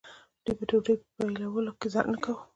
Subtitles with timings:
[0.43, 2.41] دوی به د ډوډۍ په پیلولو کې ځنډ نه کاوه.